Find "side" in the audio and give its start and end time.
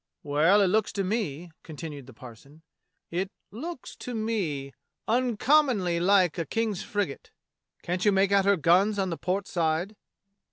9.47-9.95